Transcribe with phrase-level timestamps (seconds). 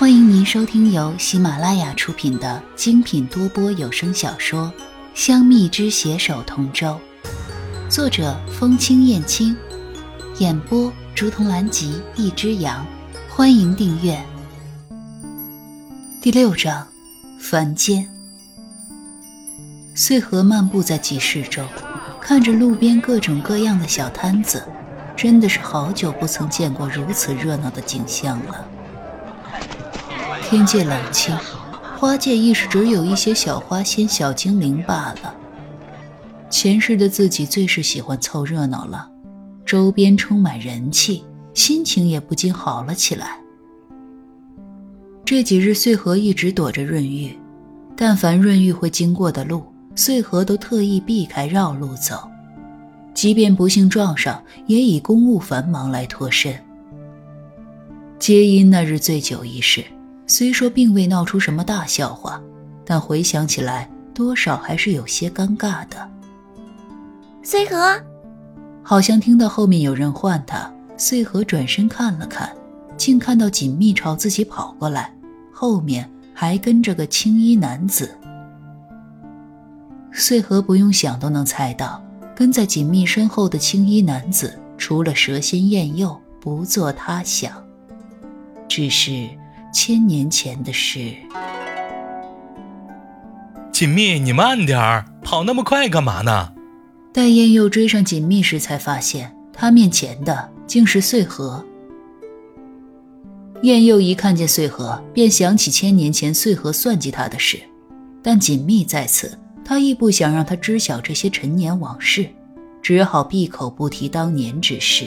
[0.00, 4.72] 欢迎您收听由喜马拉雅出品的精品多播有声小说
[5.12, 6.98] 《香蜜之携手同舟》，
[7.90, 9.54] 作者风清燕青，
[10.38, 12.86] 演播竹筒兰吉一只羊。
[13.28, 14.18] 欢迎订阅。
[16.22, 16.86] 第六章，
[17.38, 18.08] 凡间。
[19.94, 21.62] 穗禾漫步在集市中，
[22.22, 24.66] 看着路边各种各样的小摊子，
[25.14, 28.66] 真的是好久不曾见过如此热闹的景象了。
[30.50, 31.32] 天界冷清，
[31.96, 35.32] 花界亦是只有一些小花仙、小精灵罢了。
[36.50, 39.08] 前世的自己最是喜欢凑热闹了，
[39.64, 41.22] 周边充满人气，
[41.54, 43.38] 心情也不禁好了起来。
[45.24, 47.38] 这几日，穗禾一直躲着润玉，
[47.94, 49.62] 但凡润玉会经过的路，
[49.94, 52.28] 穗禾都特意避开，绕路走。
[53.14, 56.52] 即便不幸撞上，也以公务繁忙来脱身。
[58.18, 59.84] 皆因那日醉酒一事。
[60.30, 62.40] 虽说并未闹出什么大笑话，
[62.84, 66.08] 但回想起来，多少还是有些尴尬的。
[67.42, 68.00] 穗禾，
[68.80, 72.48] 好像听到后面有人唤他，穗禾转身看了看，
[72.96, 75.12] 竟看到锦觅朝自己跑过来，
[75.52, 78.16] 后面还跟着个青衣男子。
[80.12, 82.00] 穗禾不用想都能猜到，
[82.36, 87.52] 跟在锦觅身后的青衣男子，除了蛇仙燕佑，不做他想。
[88.68, 89.28] 只是。
[89.72, 91.14] 千年前的事。
[93.72, 96.52] 锦觅，你慢点儿，跑那么快干嘛呢？
[97.12, 101.64] 待燕佑追上锦觅时，才发现他面前的竟是穗禾。
[103.62, 107.58] 燕佑一看见穗禾，便想起千年前穗禾算计他的事，
[108.22, 112.26] 但锦觅在此，他亦不想让他知晓这些陈年往事，
[112.82, 115.06] 只好闭口不提当年之事。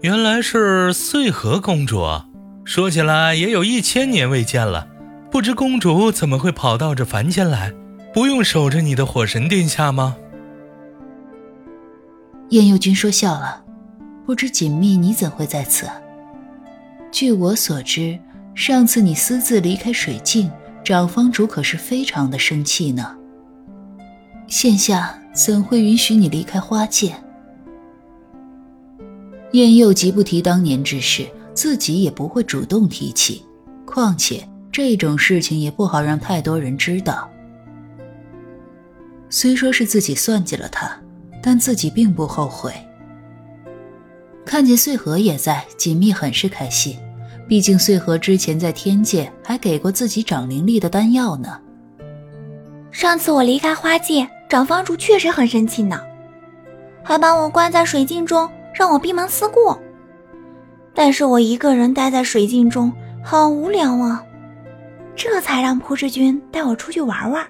[0.00, 2.04] 原来是穗禾公主。
[2.70, 4.86] 说起来也有一千年未见了，
[5.28, 7.72] 不知公主怎么会跑到这凡间来？
[8.14, 10.16] 不用守着你的火神殿下吗？
[12.50, 13.64] 燕佑君说笑了，
[14.24, 15.88] 不知锦觅你怎会在此？
[17.10, 18.16] 据我所知，
[18.54, 20.48] 上次你私自离开水镜，
[20.84, 23.16] 长方主可是非常的生气呢。
[24.46, 27.16] 现下怎会允许你离开花界？
[29.54, 31.26] 燕佑极不提当年之事。
[31.60, 33.44] 自己也不会主动提起，
[33.84, 37.28] 况且这种事情也不好让太多人知道。
[39.28, 40.90] 虽说是自己算计了他，
[41.42, 42.72] 但自己并不后悔。
[44.46, 46.98] 看见穗禾也在，锦觅很是开心，
[47.46, 51.60] 毕竟穗禾之前在天界还给过自己长灵力的丹药呢。
[52.90, 56.00] 上次我离开花界，长房主确实很生气呢，
[57.04, 59.78] 还把我关在水镜中，让我闭门思过。
[60.94, 62.92] 但是我一个人待在水镜中，
[63.22, 64.22] 好无聊啊！
[65.16, 67.46] 这才让蒲志军带我出去玩玩。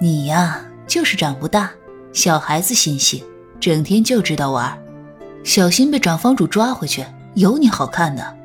[0.00, 1.70] 你呀，就是长不大，
[2.12, 3.22] 小孩子心性，
[3.60, 4.76] 整天就知道玩，
[5.44, 8.36] 小心被长房主抓回去，有你好看的。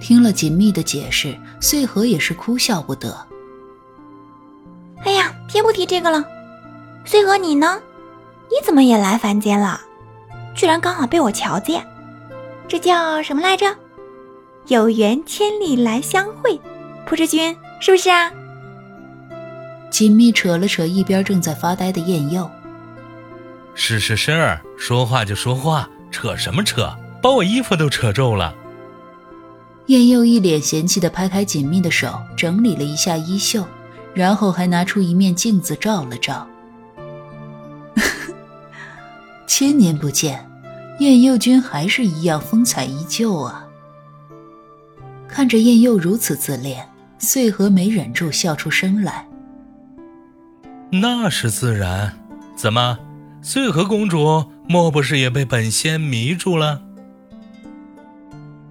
[0.00, 3.16] 听了锦觅的解释，穗禾也是哭笑不得。
[5.04, 6.24] 哎呀，先不提这个了。
[7.04, 7.80] 穗禾，你呢？
[8.50, 9.80] 你怎么也来凡间了？
[10.58, 11.86] 居然刚好被我瞧见，
[12.66, 13.64] 这叫什么来着？
[14.66, 16.60] 有缘千里来相会，
[17.06, 18.28] 蒲志军是不是啊？
[19.88, 22.50] 锦觅扯了扯一边正在发呆的燕佑，
[23.76, 26.92] 是是是，说话就说话，扯什么扯？
[27.22, 28.52] 把我衣服都扯皱了。
[29.86, 33.64] 燕佑一脸嫌弃的拍开锦觅的手，整理了一下衣袖，
[34.12, 36.48] 然后还拿出一面镜子照了照。
[39.58, 40.48] 千年不见。
[41.00, 43.66] 燕佑君还是一样风采依旧啊！
[45.26, 46.88] 看着燕佑如此自恋，
[47.18, 49.26] 穗禾没忍住笑出声来。
[50.92, 52.16] 那是自然，
[52.54, 53.00] 怎么，
[53.42, 56.80] 穗禾公主莫不是也被本仙迷住了？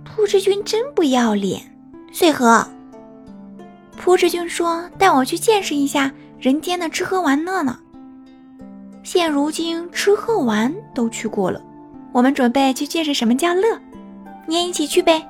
[0.06, 1.62] 蒲志君真不要脸！
[2.14, 2.66] 穗禾，
[3.98, 7.78] 蒲志君说带我去见识一下人间的吃喝玩乐呢。
[9.10, 11.62] 现如今吃喝玩都去过了。
[12.12, 13.62] 我们准备去见识什么叫乐，
[14.46, 15.26] 你也一起去呗。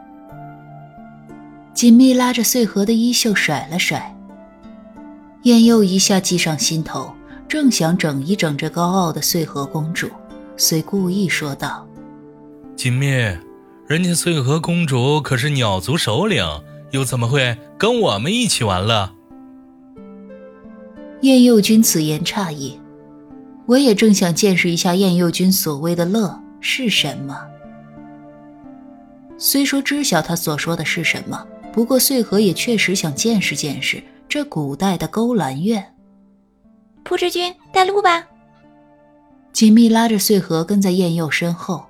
[1.75, 4.17] 锦觅拉着穗禾的衣袖甩了甩，
[5.43, 7.13] 燕佑一下计上心头，
[7.47, 10.09] 正想整一整这高傲的穗禾公主，
[10.57, 11.87] 遂故意说道
[12.75, 13.05] ：“锦觅，
[13.85, 16.43] 人家穗禾公主可是鸟族首领，
[16.89, 19.11] 又怎么会跟我们一起玩乐？”
[21.21, 22.79] 燕佑君此言差矣，
[23.67, 26.41] 我也正想见识一下燕佑君所谓的乐。
[26.59, 27.47] 是什么？
[29.37, 35.93] 虽说知晓他所说的是什么，不过穗禾也确实想见识见识这古代的勾栏院。
[37.03, 38.25] 蒲之君，带路吧。
[39.53, 41.85] 锦觅拉着穗禾跟在燕佑身后。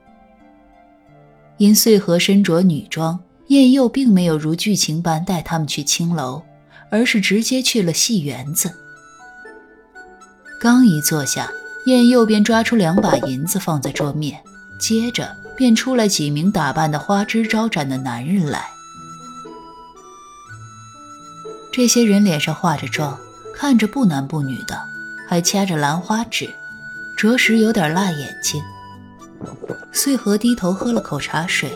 [1.58, 6.44] 因穗禾身着女装，燕佑并没有如剧情般带他们去青楼，
[6.92, 8.72] 而是直接去了戏园子。
[10.60, 11.50] 刚一坐下，
[11.88, 14.44] 燕佑便抓出两把银子放在桌面，
[14.78, 18.68] 接着便出来几名打扮的花枝招展的男人来。
[21.72, 23.18] 这些人脸上化着妆，
[23.56, 24.78] 看着不男不女的，
[25.30, 26.54] 还掐着兰花指，
[27.16, 28.62] 着实有点辣眼睛。
[29.94, 31.72] 穗禾低头喝了口茶水，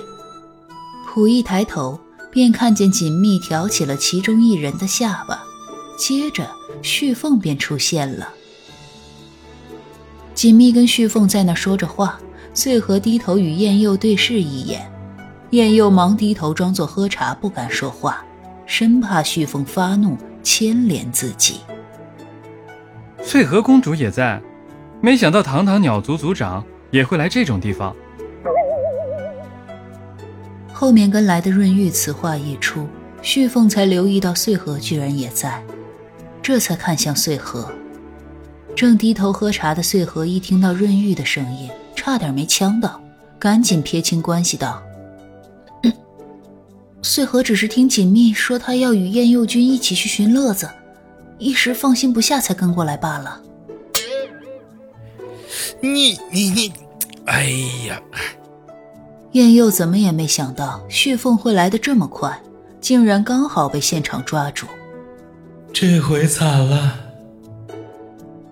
[1.07, 1.97] 溥一抬头
[2.29, 5.41] 便看见锦觅挑起了其中一人的下巴，
[5.97, 8.27] 接着旭凤便出现了。
[10.41, 12.19] 锦觅跟旭凤在那说着话，
[12.55, 14.91] 穗禾低头与燕佑对视一眼，
[15.51, 18.25] 燕佑忙低头装作喝茶，不敢说话，
[18.65, 21.59] 生怕旭凤发怒牵连自己。
[23.21, 24.41] 穗禾公主也在，
[24.99, 27.95] 没想到堂堂鸟族族长也会来这种地方。
[30.73, 32.87] 后面跟来的润玉此话一出，
[33.21, 35.63] 旭凤才留意到穗禾居然也在，
[36.41, 37.71] 这才看向穗禾。
[38.81, 42.99] 正低头喝茶的穗禾一听到润玉的声音，差点没呛到，
[43.37, 44.81] 赶紧撇清关系道
[47.03, 50.67] ：“穗禾只是听锦觅说他要与燕佑君一起去寻乐子，
[51.37, 53.39] 一时放心不下才跟过来罢了。”
[55.79, 56.73] 你你你，
[57.25, 57.51] 哎
[57.87, 58.01] 呀！
[59.33, 62.35] 燕佑怎么也没想到旭凤会来的这么快，
[62.79, 64.65] 竟然刚好被现场抓住，
[65.71, 67.10] 这回惨了。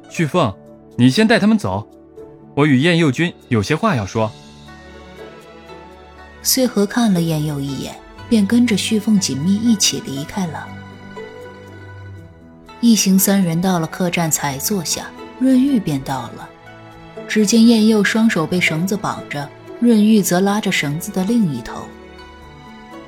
[0.10, 0.54] 旭凤，
[0.98, 1.88] 你先带他们走，
[2.56, 4.30] 我与燕佑君有些话要说。
[6.42, 7.96] 穗禾看了燕佑一眼，
[8.28, 10.68] 便跟着旭凤紧密一起离开了。
[12.82, 15.06] 一行三人到了客栈，才坐下，
[15.40, 16.50] 润玉便到了。
[17.28, 19.48] 只见燕佑双手被绳子绑着，
[19.80, 21.84] 润玉则拉着绳子的另一头。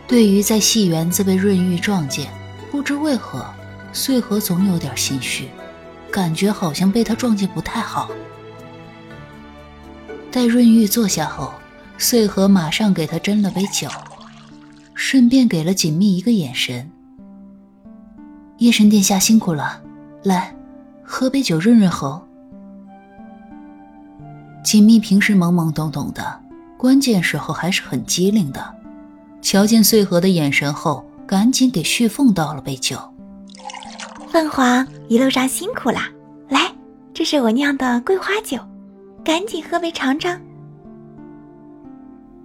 [0.07, 2.30] 对于在戏园子被润玉撞见，
[2.69, 3.45] 不知为何，
[3.92, 5.48] 穗禾总有点心虚。
[6.12, 8.12] 感觉好像被他撞见不太好。
[10.31, 11.54] 待润玉坐下后，
[11.98, 13.88] 穗禾马上给他斟了杯酒，
[14.94, 16.90] 顺便给了锦觅一个眼神。
[18.58, 19.81] 夜神殿下辛苦了，
[20.24, 20.54] 来，
[21.04, 22.22] 喝杯酒润润喉。
[24.63, 26.40] 锦觅平时懵懵懂懂的，
[26.78, 28.75] 关键时候还是很机灵的。
[29.42, 33.11] 瞧见穗禾的眼神后，赶紧给旭凤倒了杯酒。
[34.31, 36.10] 凤凰一路上辛苦啦，
[36.48, 36.74] 来，
[37.13, 38.57] 这是我酿的桂花酒，
[39.25, 40.39] 赶紧喝杯尝尝。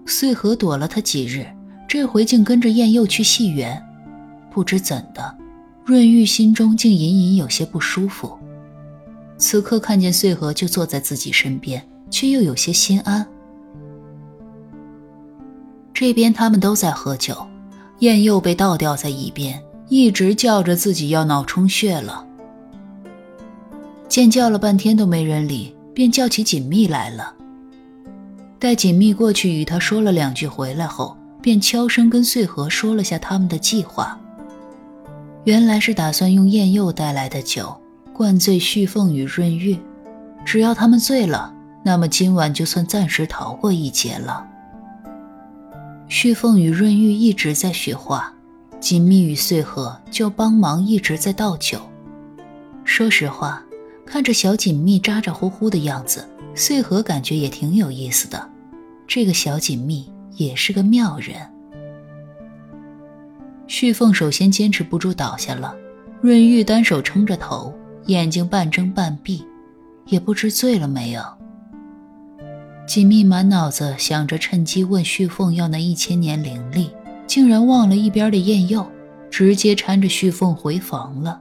[0.04, 1.46] 穗禾躲了他几日，
[1.86, 3.80] 这回竟跟着燕佑去戏园，
[4.50, 5.32] 不知怎的，
[5.84, 8.36] 润玉心中竟隐隐有些不舒服。
[9.38, 11.80] 此刻看见穗禾就坐在自己身边，
[12.10, 13.24] 却又有些心安。
[15.94, 17.46] 这边他们都在喝酒，
[18.00, 19.62] 燕佑被倒吊在一边。
[19.88, 22.26] 一直叫着自己要脑充血了，
[24.08, 27.32] 见叫了半天都没人理，便叫起锦觅来了。
[28.58, 34.18] 待锦觅过去与他说了两句，回来后便悄声跟穗禾说了下他们的计划。
[35.44, 37.76] 原来是打算用燕佑带来的酒
[38.12, 39.78] 灌醉旭凤与润玉，
[40.44, 44.44] 只要他们醉了，那么今晚就算暂时逃过一劫了。
[46.08, 48.32] 旭凤与润玉一直在学话。
[48.80, 51.80] 锦觅与穗禾就帮忙一直在倒酒。
[52.84, 53.64] 说实话，
[54.04, 58.48] 看着小锦觅咋咋呼呼的样子，穗禾感觉也挺有意思的。
[59.06, 61.36] 这个小锦觅也是个妙人。
[63.66, 65.74] 旭凤首先坚持不住倒下了，
[66.20, 67.74] 润玉单手撑着头，
[68.06, 69.44] 眼睛半睁半闭，
[70.06, 71.22] 也不知醉了没有。
[72.86, 76.90] 锦觅满脑子想着趁机问旭凤要那一千年灵力。
[77.26, 78.86] 竟然忘了一边的燕佑，
[79.30, 81.40] 直接搀着旭凤回房了。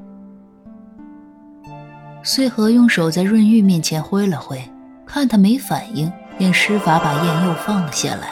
[2.23, 4.59] 穗禾用手在润玉面前挥了挥，
[5.05, 8.29] 看他没反应，便施法把燕佑放了下来。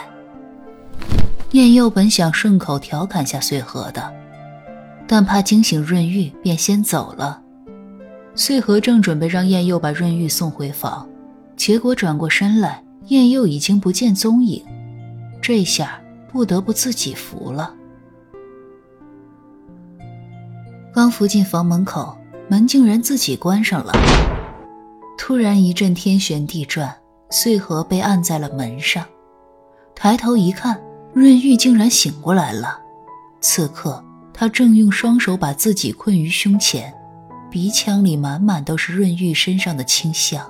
[1.52, 4.12] 燕佑本想顺口调侃下穗禾的，
[5.06, 7.40] 但怕惊醒润玉，便先走了。
[8.34, 11.08] 穗禾正准备让燕佑把润玉送回房，
[11.56, 14.60] 结果转过身来，燕佑已经不见踪影。
[15.40, 16.00] 这下。
[16.34, 17.72] 不得不自己扶了。
[20.92, 23.92] 刚扶进房门口，门竟然自己关上了。
[25.16, 26.92] 突然一阵天旋地转，
[27.30, 29.06] 穗禾被按在了门上。
[29.94, 32.80] 抬头一看，润玉竟然醒过来了。
[33.40, 36.92] 此刻，他正用双手把自己困于胸前，
[37.48, 40.44] 鼻腔里满满都是润玉身上的清香。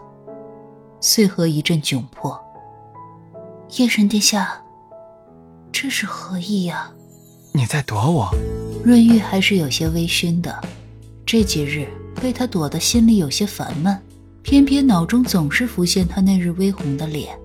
[0.99, 2.43] 穗禾一阵窘迫
[3.77, 4.63] ：“夜神殿下，
[5.77, 6.89] 这是何意呀？”
[7.53, 8.31] 你在躲我？
[8.85, 10.57] 润玉还是有些微醺的，
[11.27, 11.89] 这几日
[12.23, 14.01] 被他躲得心里有些烦闷，
[14.41, 17.37] 偏偏脑中总是浮现他那日微红的脸。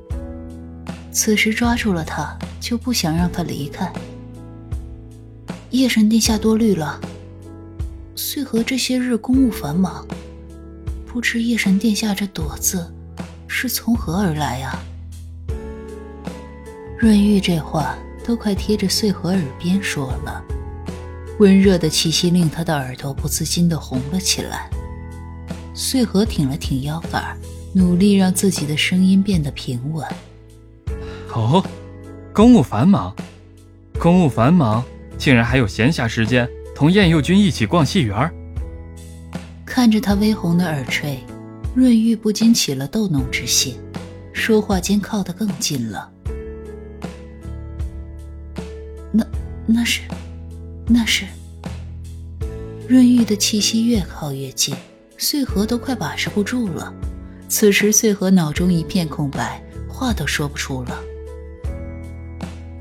[1.12, 3.92] 此时抓住了他，就不想让他离开。
[5.72, 7.02] 夜神殿下多虑了，
[8.16, 10.06] 穗禾这些日公务繁忙，
[11.08, 12.94] 不知夜神殿下这躲字
[13.48, 14.78] 是从何而来呀？
[17.00, 17.98] 润玉这话
[18.30, 20.44] 都快贴着穗禾耳边说了，
[21.40, 24.70] 温热的气息令他的耳朵不自禁的红了起来。
[25.74, 27.36] 穗禾挺了挺腰杆，
[27.74, 30.08] 努力让自己的声音变得平稳。
[31.34, 31.66] 哦，
[32.32, 33.16] 公务繁忙，
[33.98, 34.84] 公务繁忙。
[35.18, 38.32] 竟然还有闲暇时间同燕佑君一起逛戏园
[39.66, 41.18] 看着他微红的耳垂，
[41.74, 43.74] 润玉不禁起了逗弄之心，
[44.32, 46.12] 说话间靠得更近了。
[49.72, 50.02] 那是，
[50.88, 51.26] 那是。
[52.88, 54.76] 润玉的气息越靠越近，
[55.16, 56.92] 穗禾都快把持不住了。
[57.48, 61.00] 此时穗禾脑中一片空白，话都说不出了。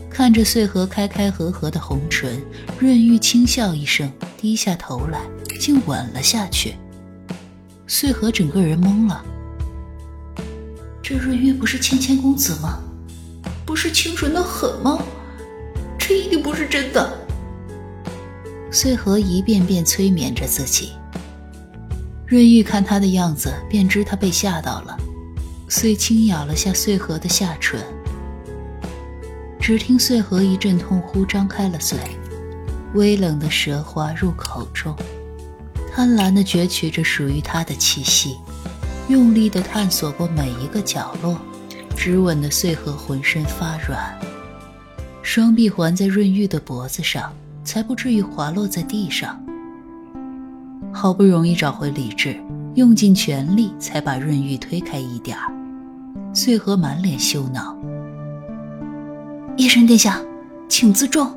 [0.08, 2.42] 看着穗禾开开合合的红唇，
[2.78, 5.20] 润玉轻笑一声，低下头来，
[5.60, 6.74] 竟吻了下去。
[7.86, 9.22] 穗禾整个人懵了。
[11.02, 12.80] 这润玉不是谦谦公子吗？
[13.66, 14.98] 不是清纯的很吗？
[16.58, 17.16] 是真的。
[18.72, 20.90] 穗禾一遍遍催眠着自己。
[22.26, 24.96] 润玉看他的样子，便知他被吓到了，
[25.68, 27.80] 遂轻咬了下穗禾的下唇。
[29.60, 31.96] 只听穗禾一阵痛呼，张开了嘴，
[32.94, 34.96] 微冷的舌滑入口中，
[35.94, 38.36] 贪婪地攫取着属于他的气息，
[39.08, 41.38] 用力地探索过每一个角落，
[41.96, 44.18] 直吻的穗禾浑身发软，
[45.30, 47.30] 双臂环在润玉的脖子上，
[47.62, 49.38] 才不至于滑落在地上。
[50.90, 52.34] 好不容易找回理智，
[52.76, 55.52] 用尽全力才把润玉推开一点儿。
[56.32, 57.76] 穗禾满脸羞恼。
[59.58, 60.18] 叶神殿下，
[60.66, 61.30] 请自重。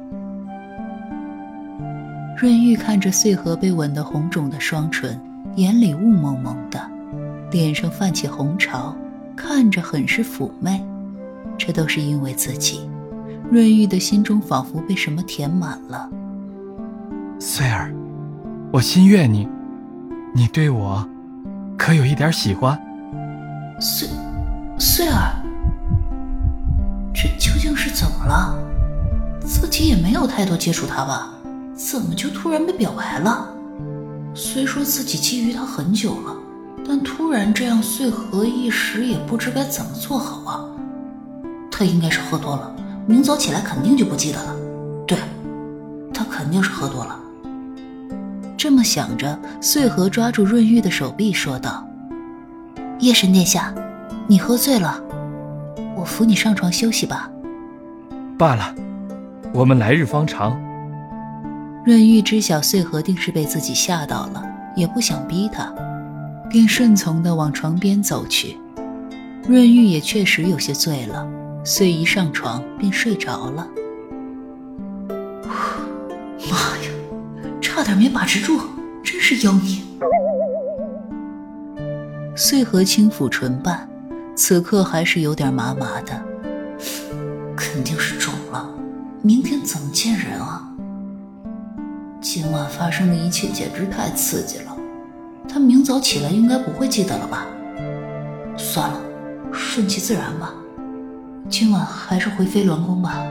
[2.38, 5.20] 润玉看着穗禾被吻得红肿的双唇，
[5.58, 6.80] 眼里雾蒙蒙的，
[7.52, 8.96] 脸上泛起红潮，
[9.36, 10.82] 看着很是妩媚。
[11.58, 12.90] 这都是因为自己。
[13.52, 16.10] 润玉的心中仿佛被什么填满了。
[17.38, 17.94] 穗儿，
[18.72, 19.46] 我心悦你，
[20.34, 21.06] 你对我
[21.78, 22.80] 可有一点喜欢？
[23.78, 24.08] 穗，
[24.80, 25.36] 穗儿。
[27.14, 28.58] 这究竟是怎么了？
[29.42, 31.34] 自己也没有太多接触他吧，
[31.76, 33.50] 怎么就突然被表白了？
[34.34, 36.34] 虽说自己觊觎他很久了，
[36.88, 40.64] 但突然这样，穗禾一时也不知该怎么做好啊。
[41.70, 42.74] 他应该是喝多了，
[43.12, 44.56] 明早起来肯定就不记得了。
[45.06, 45.18] 对，
[46.14, 47.20] 他肯定是喝多了。
[48.56, 51.86] 这么想着，穗禾抓住润玉的手臂说道
[53.00, 53.76] ：“夜神殿下，
[54.28, 54.98] 你喝醉了。”
[55.98, 57.30] 我扶你上床休息吧。
[58.38, 58.74] 罢了，
[59.54, 60.58] 我们来日方长。
[61.84, 64.42] 润玉知晓穗禾定是被自己吓到了，
[64.74, 65.70] 也不想逼他，
[66.50, 68.58] 便顺从地往床边走去。
[69.46, 71.28] 润玉也确实有些醉了，
[71.64, 73.68] 遂一上床便睡着了。
[76.50, 76.90] 妈呀，
[77.62, 78.60] 差点没把持住，
[79.04, 79.82] 真是妖孽！
[82.36, 83.88] 穗禾轻抚唇瓣。
[84.34, 86.20] 此刻还是有点麻麻的，
[87.56, 88.68] 肯定是肿了。
[89.22, 90.68] 明天怎么见人啊？
[92.22, 94.76] 今晚发生的一切简直太刺激了，
[95.48, 97.46] 他明早起来应该不会记得了吧？
[98.58, 99.00] 算了，
[99.52, 100.56] 顺其自然吧。
[101.52, 103.22] 今晚还是回飞鸾宫吧。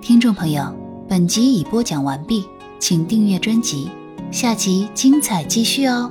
[0.00, 0.74] 听众朋友，
[1.06, 2.46] 本集已播讲完毕，
[2.78, 3.90] 请订阅专辑，
[4.30, 6.10] 下集精彩继续哦。